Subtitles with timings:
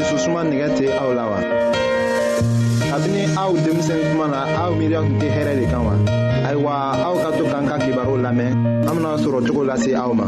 [0.00, 1.38] dususuma nɛgɛ tɛ aw la wa
[2.90, 5.94] kabini aw denmisɛnnin kuma na aw miiriya tun tɛ hɛrɛ de kan wa
[6.48, 6.72] ayiwa
[7.06, 8.50] aw ka to k'an ka kibaru lamɛn
[8.88, 10.24] an bena sɔrɔ cogo lase aw ma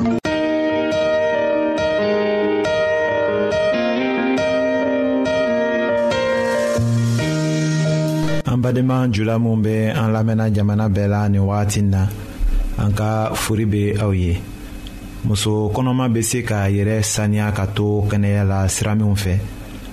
[8.52, 12.02] an badenma jula min be an lamɛnna jamana bɛɛ la nin wagatin na
[12.82, 14.36] an ka fori be aw ye
[15.24, 19.36] muso kɔnɔma be se k'a yɛrɛ saniya ka to kɛnɛya la sira minw fɛ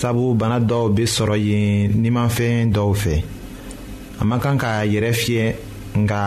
[0.00, 3.16] sabu bana dɔw be sɔrɔ yen nimanfɛn dɔw fɛ
[4.20, 5.46] a man kan k'a yɛrɛ fiyɛ
[5.96, 6.22] nga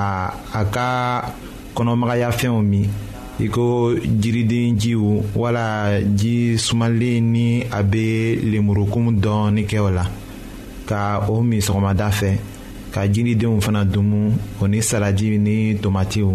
[0.54, 0.90] a ka
[1.76, 2.88] kɔnɔmagayafɛnw min
[3.40, 10.06] i ko jiriden jiw wala ji sumalen ni a bɛ lemurukumu dɔɔni kɛ o la
[10.88, 12.38] ka o min sɔgɔmada fɛ
[12.94, 14.32] ka jiridenw fana dumu
[14.62, 16.30] o ni saladi ni tomatiw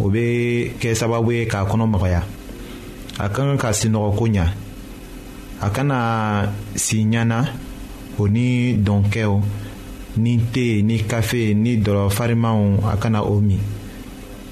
[0.00, 2.22] o bɛ kɛ sababu ye k'a kɔnɔ magaya
[3.18, 4.46] a ka kan ka sinɔgɔ ɲa
[5.60, 6.00] a kana
[6.76, 7.38] si ɲana
[8.20, 8.46] o ni
[8.86, 9.34] dɔnkɛw
[10.22, 12.04] ni te ni kafe ni dɔlɔ
[12.90, 13.58] a kana o min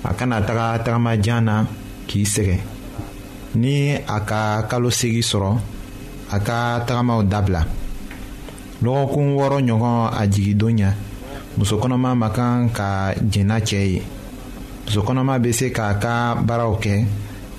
[0.04, 1.54] a kana taga tagamajan na
[2.08, 2.56] k'i sɛgɛ
[3.54, 5.50] ni a ka kalo seegin sɔrɔ
[6.32, 7.62] a ka tagamaw dabila
[8.82, 10.92] lɔgɔkun wɔɔrɔ ɲɔgɔn a jigi jigindon ɲɛ
[11.56, 14.02] musokɔnɔma ma kan ka jɛnna cɛ ye
[14.84, 16.94] musokɔnɔma bɛ se k'a ka baaraw kɛ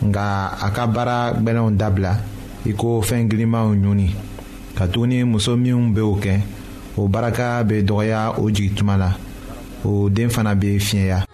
[0.04, 0.24] nka
[0.66, 2.14] a ka baara gbɛlɛnw dabila
[2.66, 4.08] i ko fɛn girinmaw ɲuni
[4.78, 6.34] katuguni muso minw be o kɛ
[6.98, 9.18] o baraka be dɔgɔya o jigituma la
[9.86, 11.26] o den fana be fiɲɛya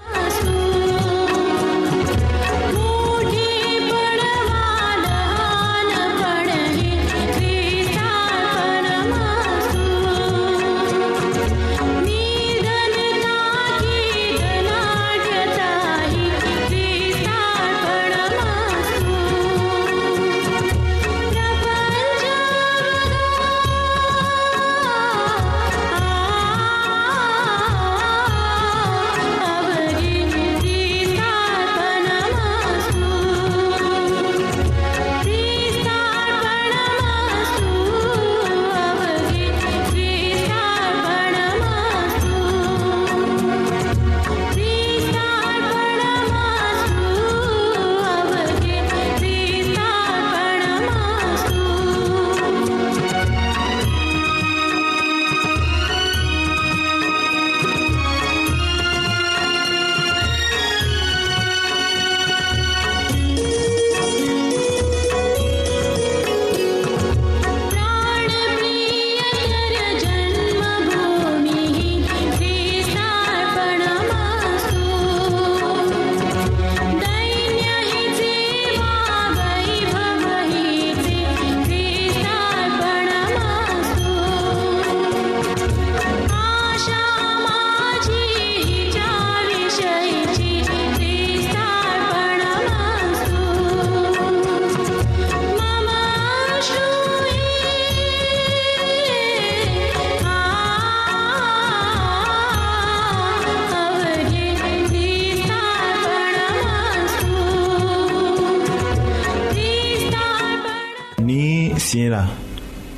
[112.14, 112.24] la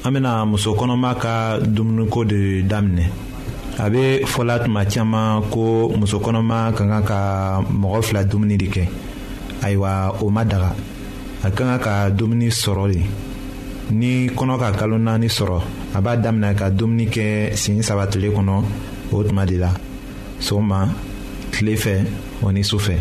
[0.06, 1.36] an bena muso kɔnɔma ka
[1.74, 3.04] dumuniko de daminɛ
[3.84, 5.64] a be fɔla tuma caaman ko
[6.00, 7.18] muso kɔnɔma ka kan ka
[7.82, 8.84] mɔgɔ fila dumuni de kɛ
[9.66, 9.92] ayiwa
[10.24, 10.72] o ma daga
[11.46, 13.00] a ka kan ka dumuni sɔrɔ le
[14.00, 15.60] ni kɔnɔ ka kalo naani sɔrɔ
[15.98, 18.64] a b'a daminɛ ka dumuni kɛ siɲɛ saba tile kɔnɔ
[19.12, 19.72] o tuma de la
[20.42, 20.88] sɔgɔma
[21.52, 21.96] tile fɛ
[22.44, 22.96] o ni su fɛ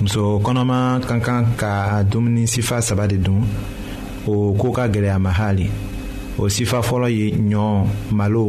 [0.00, 3.42] muso kɔnɔma ka kan ka dumuni sifa saba de dun
[4.28, 5.66] o koo ka gɛlɛya ma hali
[6.40, 7.64] o sifa fɔlɔ ye ɲɔ
[8.18, 8.46] malo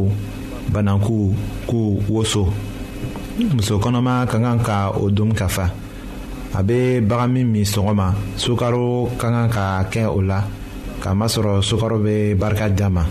[0.72, 1.34] bananku
[1.68, 1.78] ku
[2.12, 2.42] woso
[3.54, 5.66] muso kɔnɔma ka kan ka o domu ka fa
[6.58, 8.06] a be bagan min min sɔgɔma
[8.36, 10.38] sukaro ka kan ka kɛ o la
[11.02, 13.02] k'a masɔrɔ sukaro bɛ barika di a ma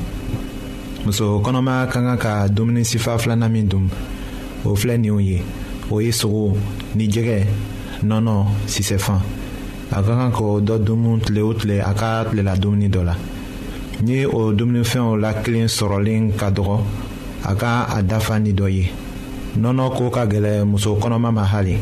[1.05, 3.85] muso kɔnɔma ka kan ka dumuni sifa filanan min dun
[4.65, 5.41] o filɛ nin ye
[5.89, 6.53] o ye sogo
[6.95, 7.37] ni jɛgɛ
[8.05, 8.35] nɔnɔ
[8.69, 9.19] sisɛfan.
[9.91, 13.15] a ka kan k'o dɔ dumu tile o tile a ka tilela dumuni dɔ la
[14.05, 16.77] ni o dumunifɛnw la kelen sɔrɔlen ka dɔgɔ
[17.45, 18.85] a ka a dafa ni dɔ ye
[19.61, 21.77] nɔnɔ ko ka gɛlɛ muso kɔnɔma ma hali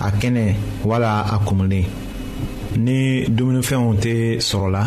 [0.00, 0.46] a kɛnɛ
[0.84, 1.84] wala a kumulen
[2.76, 4.82] ni dumunifɛnw tɛ sɔrɔla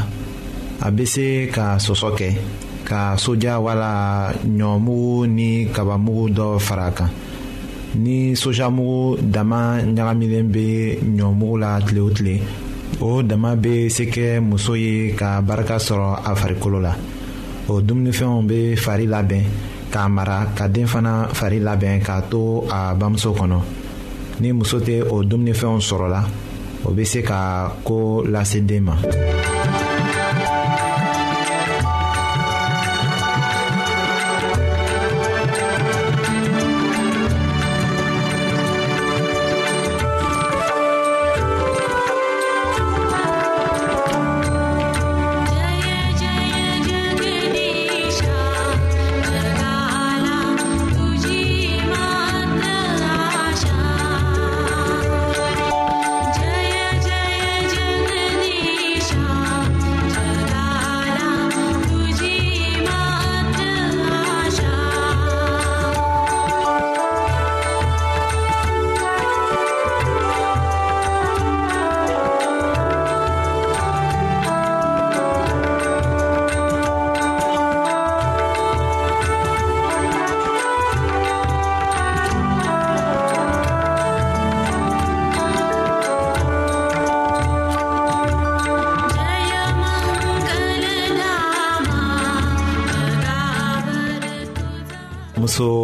[0.82, 2.30] a bɛ se ka sɔsɔ kɛ
[2.86, 7.10] ka soja wala ɲɔmugu ni kabamugu dɔ fara a kan
[7.96, 12.36] ni sojamugu dama ɲagamilen bɛ ɲɔmugu la tile o tile
[13.02, 16.96] o dama bɛ se kɛ muso ye ka barika sɔrɔ a farikolo la
[17.68, 19.44] o dumunifɛnw bɛ fari labɛn
[19.92, 23.62] k'a mara ka den fana fari labɛn k'a to a bamuso kɔnɔ
[24.42, 26.24] ni muso tɛ o dumunifɛnw sɔrɔla
[26.86, 28.96] o bɛ se ka ko lase den ma.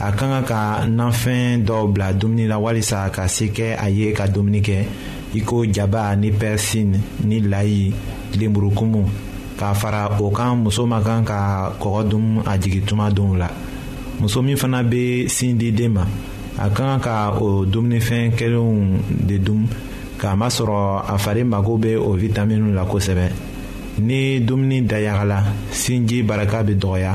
[0.00, 4.12] a ka kan ka nanfɛn dɔw bila dumuni la walisa ka se kɛ a ye
[4.16, 4.76] ka dumuni kɛ
[5.34, 7.92] i ko jaba ni pɛrisini ni layi
[8.38, 9.02] lenburukumu
[9.58, 13.48] k'a fara o kan muso ma kan ka kɔgɔ dun a jigi tuma donw la
[14.20, 16.04] muso min fana bɛ sin di den ma
[16.58, 19.68] a ka kan ka o dumunifɛn kelenw de dun
[20.18, 23.26] k'a masɔrɔ a fari mago bɛ o vitaminiw la kosɛbɛ
[24.00, 27.14] ni dumuni dayagala sinji baraka bɛ dɔgɔya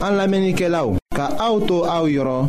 [0.00, 2.46] An lamenike la ou, ka aoutou aou yoron,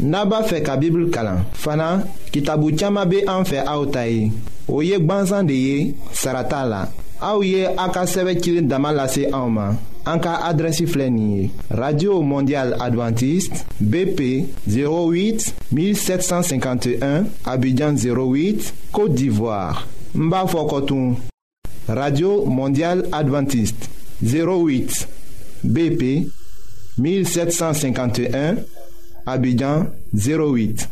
[0.00, 1.42] naba fe ka bibl kalan.
[1.60, 1.88] Fana,
[2.32, 4.30] ki tabou tiyama be an fe aoutayi.
[4.64, 5.74] Ou yek banzan de ye,
[6.16, 6.78] sarata la.
[7.20, 9.76] Aou ye a ka seve kilin damalase aouman.
[10.08, 11.50] An ka adresi flenye.
[11.68, 14.30] Radio Mondial Adventist, BP
[14.78, 19.84] 08 1751, Abidjan 08, Kote d'Ivoire.
[20.14, 21.12] Mba Fokotoun,
[21.92, 23.84] Radio Mondial Adventist,
[24.24, 25.04] 08
[25.60, 26.32] BP
[26.98, 28.56] 1751,
[29.26, 30.88] Abidjan 08.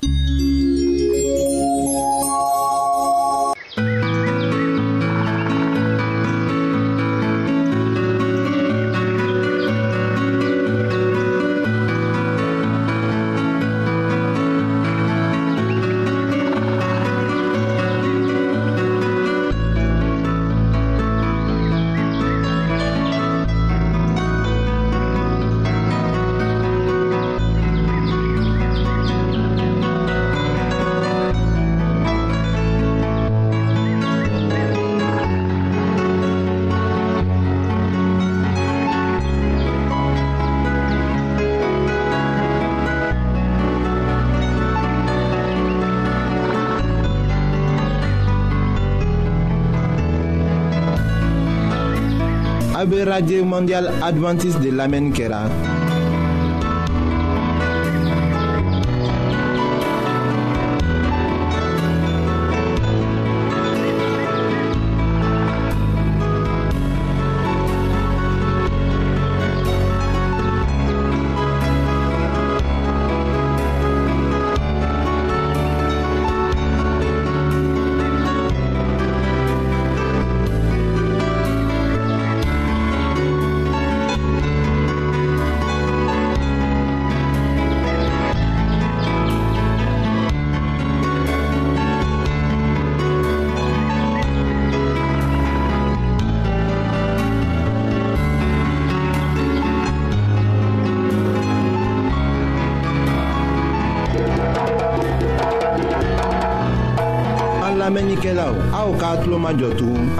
[53.14, 55.46] Radio Mondial Adventiste de l'Amen Kela.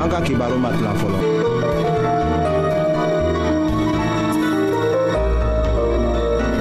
[0.04, 1.18] an ka kibaru ma tila fɔlɔ.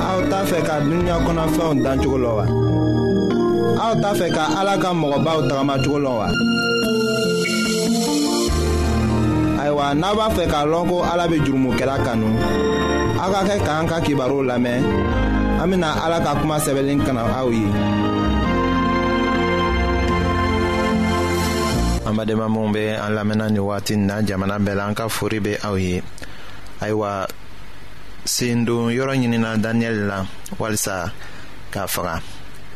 [0.07, 2.43] aw t'a fɛ ka dunuya kɔnɔfɛnw dan cogo la wa.
[3.85, 6.27] aw t'a fɛ ka ala ka mɔgɔbaw tagamacogo la wa.
[9.61, 12.29] ayiwa n'a b'a fɛ k'a lɔn ko ala bɛ jurumokɛla kanu
[13.23, 14.81] aw ka kɛ k'an ka kibaru lamɛn
[15.61, 17.67] an bɛna ala ka kuma sɛbɛnni kana ye.
[22.13, 25.57] an badenma be an lamɛnna ni wagati na jamana bɛɛ la an ka fori be
[25.63, 26.01] aw ye
[26.79, 27.27] ayiwa
[28.25, 30.25] sendon yɔrɔ ɲinina daniyɛli la
[30.59, 31.11] walisa
[31.71, 32.21] k'a faga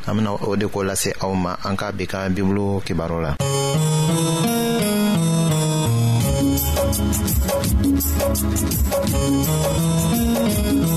[0.08, 3.36] an bena o de ko lase aw ma an ka bi ka bibulu kibaru la
[6.89, 7.13] Thank
[10.91, 10.97] you.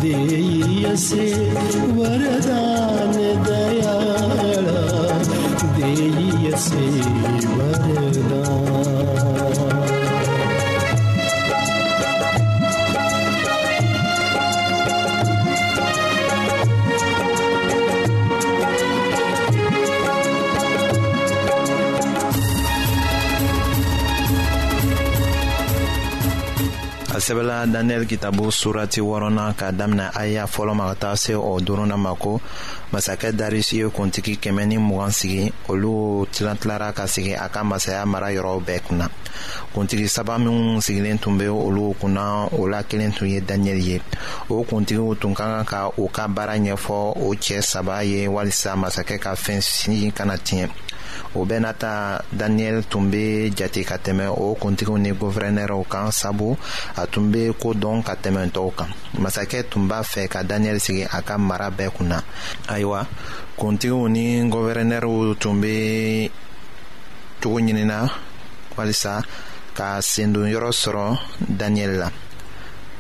[0.03, 0.15] दे
[1.99, 2.72] वरदान
[27.63, 31.97] ka daniyɛli kitabu surati wɔrɔna ka damina aya fɔlɔ ma ka taa se o duruna
[31.97, 32.41] ma ko
[32.93, 38.03] masakɛ darisi ye kuntigi kɛmɛ ni mugan sigi olu tilatilara ka sigi a ka masaya
[38.05, 39.07] mara yɔrɔw bɛɛ kunna
[39.75, 44.01] kuntigi saba minw sigilen tun be olu kunna o la kelen tun ye daniyɛli ye
[44.51, 48.75] o kuntigiw tun ka kan ka u ka baara ɲɛfɔ o cɛɛ saba ye walisa
[48.75, 50.69] masakɛ ka fɛn si kana tiɲɛ
[51.35, 56.11] o bɛɛ n'ata ta daniyɛli tun be jate ka tɛmɛ o kuntigiw ni guvɛrɛnɛrɛw kan
[56.13, 56.57] sabu
[57.01, 58.91] a tun be koo dɔn ka tɛmɛ tɔw kan
[59.23, 62.19] masakɛ tun b'a fɛ ka daniyɛli sigi a ka mara bɛɛ kun na
[62.69, 63.01] ayiwa
[63.59, 66.31] kuntigiw ni guvɛrɛnɛrɛw tun be
[67.41, 67.99] cogo ɲinina
[68.77, 69.13] walisa
[69.75, 71.05] ka sendonyɔrɔ sɔrɔ
[71.61, 72.09] daniyɛli la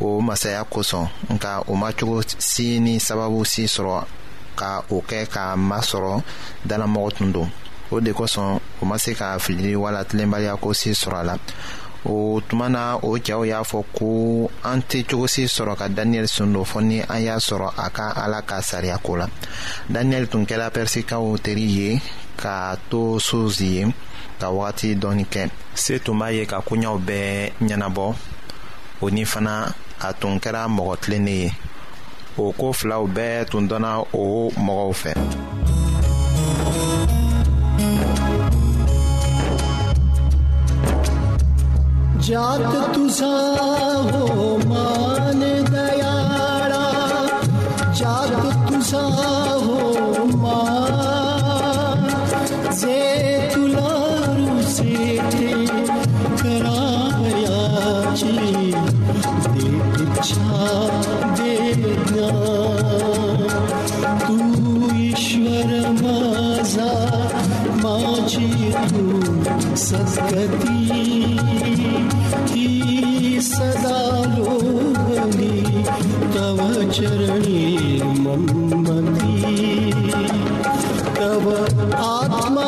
[0.00, 3.96] o masaya kosɔn nka o macogo si ni sababu si sɔrɔ
[4.56, 6.12] ka o kɛ k'a masɔrɔ
[6.68, 7.48] dalamɔgɔ tun don
[7.92, 11.34] o de kosɔn o ma se ka filili wala tilenbaliya ko se sɔrɔ a la
[12.08, 16.26] o tuma na o cɛw y'a fɔ ko an tɛ cogo si sɔrɔ ka daniyɛli
[16.28, 19.26] sundo fɔ ni an y'a sɔrɔ a ka ala ka sariya ko la
[19.90, 22.00] daniyɛli tun kɛra pɛrisikaw teri ye
[22.36, 23.92] ka to sozi ye
[24.40, 28.14] ka wagati dɔɔni kɛ se tun b'a ye ka koɲɛw bɛɛ ɲɛnabɔ
[29.02, 29.68] o ni fana
[30.00, 31.52] a tun kɛra mɔgɔ tilennen ye
[32.38, 35.14] o ko filaw bɛɛ tun dɔnna o mɔgɔw fɛ
[42.26, 43.30] जात तुझा
[44.14, 44.24] हो
[44.70, 46.84] मान दयाड़ा
[47.98, 49.00] जात तुझा
[49.64, 52.04] हो मान
[52.80, 52.98] से
[53.54, 53.90] तुला
[54.36, 55.50] रुसेठी
[56.42, 56.86] करावयाची
[59.50, 59.66] दे
[60.04, 60.70] इच्छा
[61.40, 61.58] दे
[64.26, 64.36] तू
[65.08, 66.90] ईश्वर माझा
[67.82, 68.50] माझी
[68.94, 70.71] तू सद्गती
[77.02, 78.84] शरणे मम
[81.18, 81.50] तव
[82.08, 82.66] आत्मा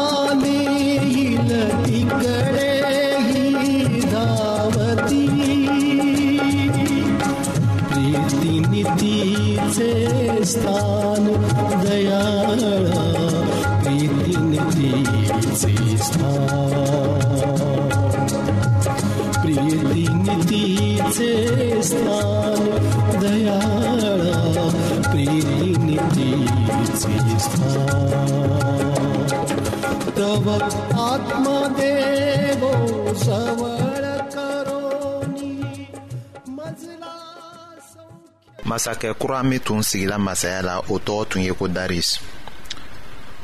[38.68, 42.10] masakɛ kura min tun sigila masaya la o tɔgɔ tun ye ko daris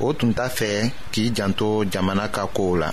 [0.01, 0.69] o tun t'a fɛ
[1.13, 2.89] k'i janto jamana ka koow la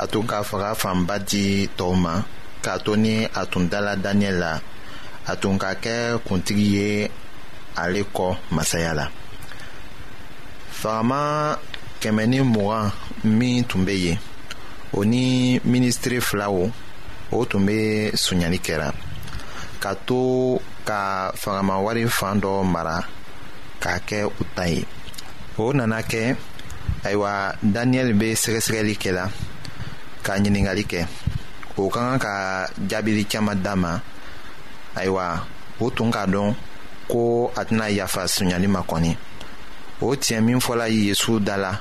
[0.00, 1.44] a tun ka faga fanba di
[1.78, 2.12] tɔw ma
[2.64, 4.52] k'a to ni a tun dala daniyɛli la
[5.30, 5.94] a tun ka kɛ
[6.26, 6.88] kuntigi ye
[7.80, 9.04] ale kɔ masaya la
[10.80, 11.20] fagama
[12.00, 12.86] kɛmɛ ni mugan
[13.38, 14.18] min tun be yen
[14.96, 15.22] o ni
[15.70, 16.56] minisitiri filaw
[17.36, 17.76] o tun be
[18.24, 18.88] sonyali kɛra
[19.82, 20.18] ka to
[20.86, 21.00] ka
[21.40, 22.98] fangama wari fan dɔ mara
[23.82, 24.82] k'a kɛ u ta ye
[25.62, 26.22] o nana kɛ
[27.06, 27.32] ayiwa
[27.74, 29.24] daniyɛli be sɛgɛsɛgɛli kɛla
[30.24, 31.02] ka ɲiningali kɛ
[31.80, 32.34] o ka kan ka
[32.88, 33.92] jaabili caaman d'a ma
[34.98, 35.26] ayiwa
[35.80, 36.54] o tun k'a dɔn
[37.10, 39.12] ko a tɛna yafa sonyali ma kɔni
[40.06, 41.72] o tiɲɛ min fɔla yesu da la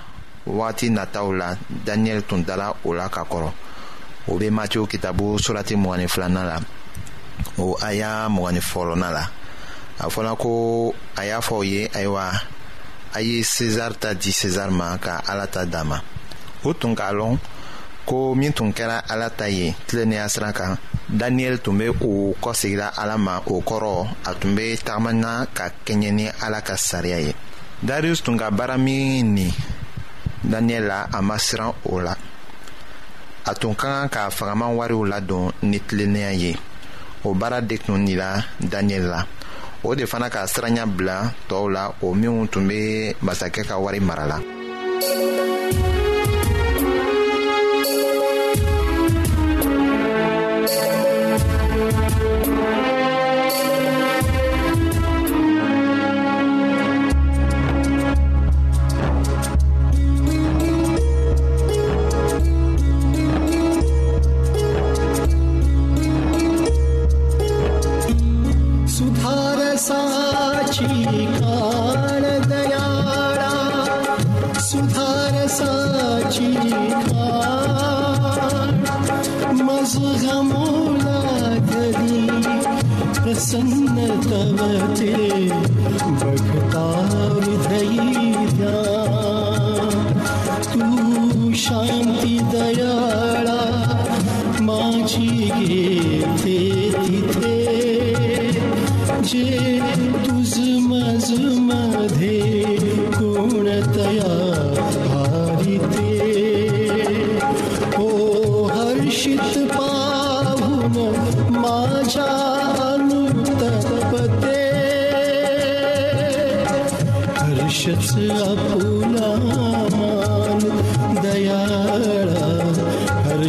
[0.48, 1.50] wagati nataw la
[1.86, 3.52] daniyɛli tun dala o la ka kɔrɔ
[4.28, 6.60] o be matthew kitabu surati mugan filana la.
[7.64, 9.24] o aya mɔgɔni fɔlɔna la
[10.00, 10.52] a fɔla ko
[11.16, 12.26] a y'a fɔ aw ye ayiwa
[13.14, 15.98] a ye sezari ta di sezari ma ka ala ta d'a ma
[16.68, 17.38] o tun k'a lɔn
[18.08, 20.78] ko min tun kɛra ala ta ye tilennenya sira kan
[21.20, 23.96] daniyɛli tun be o kɔsegira ala ma o kɔrɔ
[24.30, 27.34] a tun be tagamana ka kɛɲɛ ni ala ka sariya ye
[27.82, 29.54] darius tun ka baara min nin
[30.52, 32.16] daniyɛli la a ma siran o la
[33.46, 36.58] a tun ka kan ka fagaman wariw ladon ni tilennenya ye
[37.24, 39.22] o baara de tun dila daniyɛli la
[39.88, 41.18] o de fana ka siranya bila
[41.50, 42.80] tɔɔw la o minw tun be
[43.26, 44.38] masakɛ ka wari mara la
[75.58, 76.48] साची
[79.66, 81.20] मजगमोला
[81.70, 82.22] करी
[83.22, 83.98] प्रसन्न
[84.30, 84.62] तव
[85.00, 85.30] ते
[86.22, 86.88] बखता
[90.72, 90.88] तू
[91.66, 93.60] शांति दयाड़ा
[94.70, 95.84] माझी गे
[96.44, 96.58] ते
[96.98, 97.54] तिथे
[99.32, 99.73] जे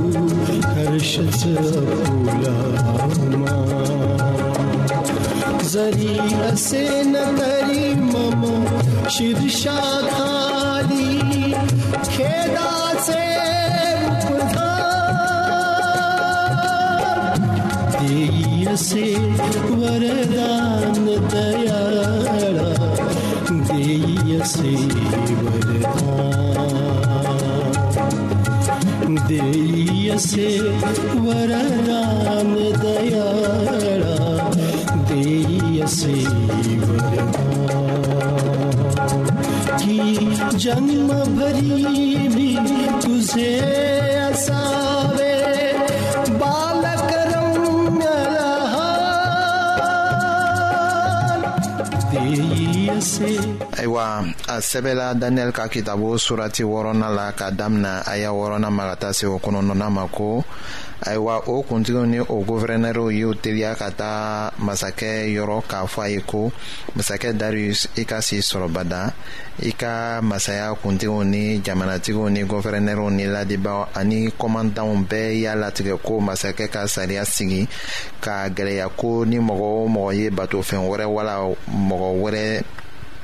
[0.73, 1.41] हर शीश
[1.83, 3.55] अपूलामा
[5.73, 6.15] जरी
[6.49, 8.41] असे न तरी मम
[9.17, 9.79] शीर्षा
[10.13, 11.09] खाली
[12.13, 13.23] खेदाचे
[18.77, 19.03] से
[19.79, 22.09] वरदान दयाड़ा
[23.69, 24.73] देय से
[25.41, 26.05] वरदान
[29.29, 30.47] देय से
[31.25, 32.53] वरदान
[35.09, 36.15] देय से
[36.85, 37.35] वरदान
[39.81, 40.35] की
[40.65, 41.07] जन्म
[41.41, 42.49] भरी भी
[43.05, 44.76] तुझे ऐसा
[53.77, 58.89] ayiwa a sɛbɛla daniyɛli ka kitabu surati wɔrɔna la ka damina a y'a wɔrɔna ma
[58.89, 60.43] ka taa se o kɔnɔnɔna ma ko
[61.05, 66.09] ayiwa o kuntigiw ni o guvɛrɛnɛriw y'u teliya ka taa masakɛ yɔrɔ k'a fɔ a
[66.09, 66.51] ye ko
[66.97, 69.13] masakɛ darius i ka si sɔrɔ bada
[69.61, 76.01] i ka masaya kuntigiw ni jamanatigiw ni guvɛrɛnɛriw ni ladibaw ani kɔmandanw bɛɛ y'a latigɛ
[76.01, 77.67] ko masakɛ ka sariya sigi
[78.21, 82.63] ka gɛlɛya ko ni mɔgɔ o mɔgɔ ye batofɛn wɛrɛ wala mɔgɔ wɛrɛ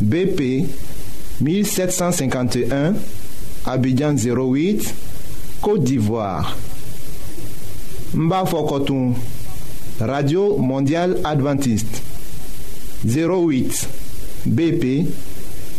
[0.00, 0.66] BP
[1.40, 2.94] 1751,
[3.66, 4.92] Abidjan 08,
[5.60, 6.56] Côte d'Ivoire.
[8.14, 9.14] Mbafokotoum,
[10.00, 12.02] Radio Mondiale Adventiste.
[13.06, 13.86] 08,
[14.46, 15.06] BP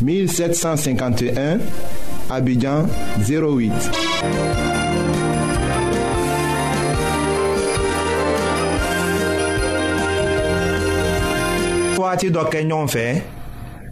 [0.02, 1.60] 1751,
[2.30, 2.86] Abidjan
[3.20, 3.72] 08.
[11.98, 13.24] Waati d'Okenyon fait?